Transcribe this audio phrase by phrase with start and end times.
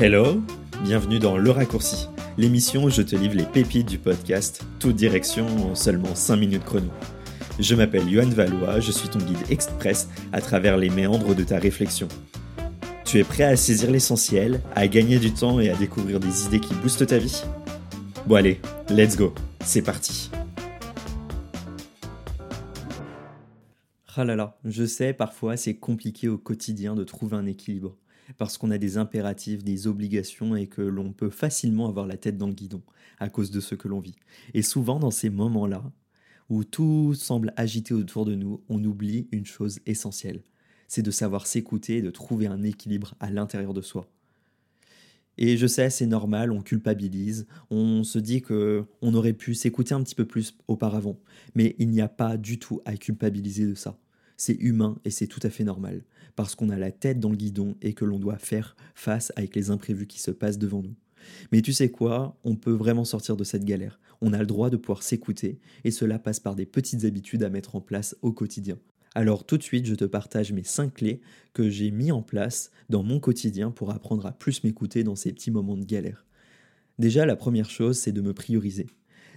[0.00, 0.40] Hello,
[0.84, 2.06] bienvenue dans Le Raccourci,
[2.36, 6.62] l'émission où je te livre les pépites du podcast, toute direction en seulement 5 minutes
[6.62, 6.92] chrono.
[7.58, 11.58] Je m'appelle Yohan Valois, je suis ton guide express à travers les méandres de ta
[11.58, 12.06] réflexion.
[13.04, 16.60] Tu es prêt à saisir l'essentiel, à gagner du temps et à découvrir des idées
[16.60, 17.42] qui boostent ta vie?
[18.24, 18.60] Bon allez,
[18.90, 19.34] let's go,
[19.64, 20.30] c'est parti
[24.14, 27.96] Ah là là, je sais, parfois c'est compliqué au quotidien de trouver un équilibre
[28.36, 32.36] parce qu'on a des impératifs, des obligations et que l'on peut facilement avoir la tête
[32.36, 32.82] dans le guidon
[33.18, 34.16] à cause de ce que l'on vit.
[34.54, 35.90] Et souvent dans ces moments-là,
[36.48, 40.42] où tout semble agité autour de nous, on oublie une chose essentielle.
[40.86, 44.08] C'est de savoir s'écouter et de trouver un équilibre à l'intérieur de soi.
[45.36, 49.94] Et je sais, c'est normal, on culpabilise, on se dit que on aurait pu s'écouter
[49.94, 51.20] un petit peu plus auparavant,
[51.54, 53.96] mais il n'y a pas du tout à culpabiliser de ça.
[54.40, 56.04] C'est humain et c'est tout à fait normal,
[56.36, 59.54] parce qu'on a la tête dans le guidon et que l'on doit faire face avec
[59.56, 60.94] les imprévus qui se passent devant nous.
[61.50, 63.98] Mais tu sais quoi, on peut vraiment sortir de cette galère.
[64.20, 67.50] On a le droit de pouvoir s'écouter, et cela passe par des petites habitudes à
[67.50, 68.78] mettre en place au quotidien.
[69.16, 71.20] Alors tout de suite, je te partage mes 5 clés
[71.52, 75.32] que j'ai mis en place dans mon quotidien pour apprendre à plus m'écouter dans ces
[75.32, 76.24] petits moments de galère.
[77.00, 78.86] Déjà, la première chose, c'est de me prioriser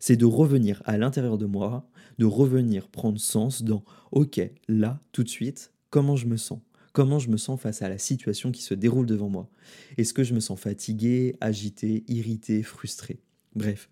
[0.00, 5.24] c'est de revenir à l'intérieur de moi, de revenir prendre sens dans OK, là, tout
[5.24, 6.60] de suite, comment je me sens?
[6.92, 9.48] Comment je me sens face à la situation qui se déroule devant moi?
[9.96, 13.20] Est-ce que je me sens fatigué, agité, irrité, frustré?
[13.54, 13.88] Bref,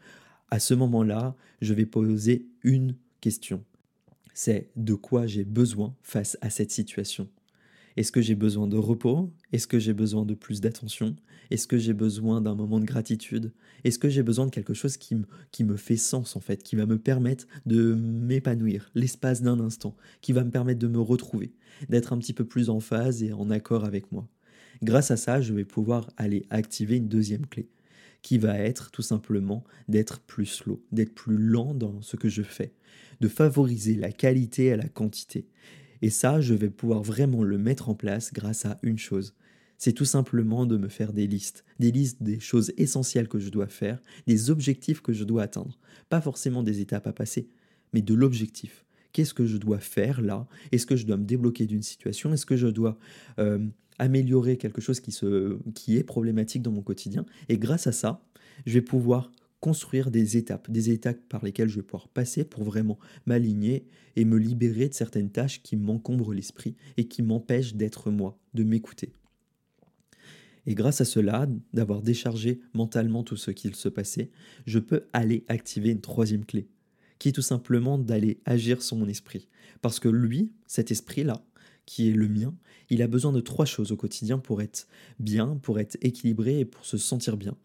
[0.50, 3.64] à ce moment-là, je vais poser une question.
[4.34, 7.28] C'est de quoi j'ai besoin face à cette situation?
[7.96, 9.32] Est-ce que j'ai besoin de repos?
[9.52, 11.16] Est-ce que j'ai besoin de plus d'attention?
[11.50, 13.52] Est-ce que j'ai besoin d'un moment de gratitude?
[13.84, 15.14] Est-ce que j'ai besoin de quelque chose qui
[15.64, 20.32] me, fait sens en fait, qui va me permettre de m'épanouir l'espace d'un instant, qui
[20.32, 21.54] va me permettre de me retrouver,
[21.88, 24.28] d'être un petit peu plus en phase et en accord avec moi?
[24.82, 27.70] Grâce à ça, je vais pouvoir aller activer une deuxième clé
[28.20, 32.42] qui va être tout simplement d'être plus slow, d'être plus lent dans ce que je
[32.42, 32.74] fais,
[33.20, 35.46] de favoriser la qualité à la quantité
[36.02, 39.34] et ça, je vais pouvoir vraiment le mettre en place grâce à une chose.
[39.78, 43.50] C'est tout simplement de me faire des listes, des listes des choses essentielles que je
[43.50, 45.78] dois faire, des objectifs que je dois atteindre.
[46.08, 47.48] Pas forcément des étapes à passer,
[47.92, 48.84] mais de l'objectif.
[49.12, 50.46] Qu'est-ce que je dois faire là?
[50.72, 52.32] Est-ce que je dois me débloquer d'une situation?
[52.32, 52.98] Est-ce que je dois
[53.38, 53.58] euh,
[53.98, 57.24] améliorer quelque chose qui, est problématique dans mon quotidien?
[57.48, 58.22] Et grâce à ça,
[58.66, 59.30] je vais pouvoir
[59.66, 63.84] construire des étapes, des étapes par lesquelles je vais pouvoir passer pour vraiment m'aligner
[64.14, 68.62] et me libérer de certaines tâches qui m'encombrent l'esprit et qui m'empêchent d'être moi, de
[68.62, 69.12] m'écouter.
[70.66, 74.30] Et grâce à cela, d'avoir déchargé mentalement tout ce qu'il se passait,
[74.66, 76.68] je peux aller activer une troisième clé,
[77.18, 79.48] qui est tout simplement d'aller agir sur mon esprit.
[79.82, 81.44] Parce que lui, cet esprit-là,
[81.86, 82.54] qui est le mien,
[82.88, 84.86] il a besoin de trois choses au quotidien pour être
[85.18, 87.56] bien, pour être équilibré et pour se sentir bien.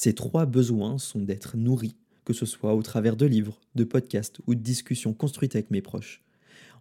[0.00, 4.38] Ces trois besoins sont d'être nourri, que ce soit au travers de livres, de podcasts
[4.46, 6.22] ou de discussions construites avec mes proches.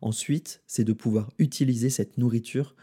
[0.01, 2.75] Ensuite, c'est de pouvoir utiliser cette nourriture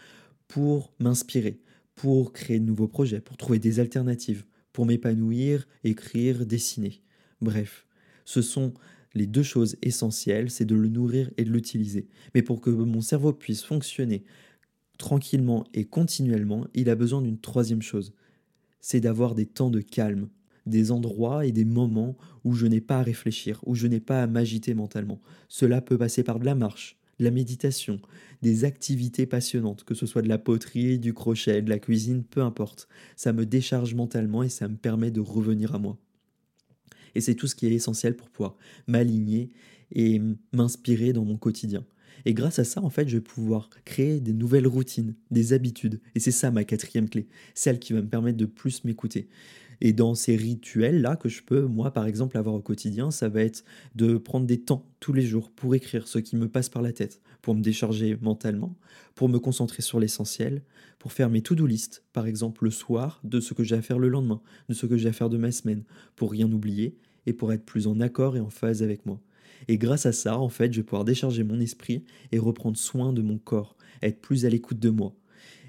[0.48, 1.60] pour m'inspirer,
[1.94, 7.00] pour créer de nouveaux projets, pour trouver des alternatives, pour m'épanouir, écrire, dessiner.
[7.40, 7.86] Bref,
[8.24, 8.74] ce sont
[9.14, 12.08] les deux choses essentielles, c'est de le nourrir et de l'utiliser.
[12.34, 14.24] Mais pour que mon cerveau puisse fonctionner
[14.98, 18.12] tranquillement et continuellement, il a besoin d'une troisième chose,
[18.84, 20.28] c'est d'avoir des temps de calme,
[20.66, 24.22] des endroits et des moments où je n'ai pas à réfléchir, où je n'ai pas
[24.22, 25.22] à m'agiter mentalement.
[25.48, 27.98] Cela peut passer par de la marche, de la méditation,
[28.42, 32.42] des activités passionnantes, que ce soit de la poterie, du crochet, de la cuisine, peu
[32.42, 32.86] importe.
[33.16, 35.96] Ça me décharge mentalement et ça me permet de revenir à moi.
[37.14, 39.50] Et c'est tout ce qui est essentiel pour pouvoir m'aligner
[39.92, 40.20] et
[40.52, 41.86] m'inspirer dans mon quotidien.
[42.24, 46.00] Et grâce à ça, en fait, je vais pouvoir créer des nouvelles routines, des habitudes.
[46.14, 49.28] Et c'est ça ma quatrième clé, celle qui va me permettre de plus m'écouter.
[49.80, 53.42] Et dans ces rituels-là que je peux, moi, par exemple, avoir au quotidien, ça va
[53.42, 53.64] être
[53.94, 56.92] de prendre des temps tous les jours pour écrire ce qui me passe par la
[56.92, 58.76] tête, pour me décharger mentalement,
[59.14, 60.62] pour me concentrer sur l'essentiel,
[60.98, 63.98] pour faire mes to-do list, par exemple le soir, de ce que j'ai à faire
[63.98, 65.84] le lendemain, de ce que j'ai à faire de ma semaine,
[66.16, 66.96] pour rien oublier
[67.26, 69.20] et pour être plus en accord et en phase avec moi.
[69.68, 73.12] Et grâce à ça, en fait, je vais pouvoir décharger mon esprit et reprendre soin
[73.12, 75.14] de mon corps, être plus à l'écoute de moi.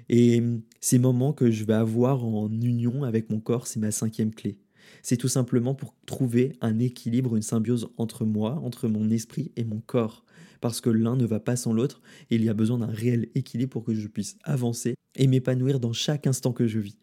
[0.08, 0.42] Et
[0.80, 4.58] ces moments que je vais avoir en union avec mon corps, c'est ma cinquième clé.
[5.02, 9.64] C'est tout simplement pour trouver un équilibre, une symbiose entre moi, entre mon esprit et
[9.64, 10.24] mon corps.
[10.60, 12.00] Parce que l'un ne va pas sans l'autre,
[12.30, 15.80] et il y a besoin d'un réel équilibre pour que je puisse avancer et m'épanouir
[15.80, 16.98] dans chaque instant que je vis.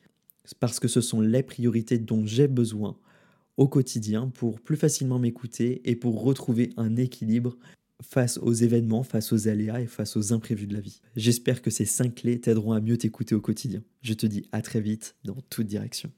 [0.59, 2.97] Parce que ce sont les priorités dont j'ai besoin
[3.57, 7.57] au quotidien pour plus facilement m'écouter et pour retrouver un équilibre
[8.01, 11.01] face aux événements, face aux aléas et face aux imprévus de la vie.
[11.15, 13.83] J'espère que ces cinq clés t'aideront à mieux t'écouter au quotidien.
[14.01, 16.11] Je te dis à très vite dans toute direction.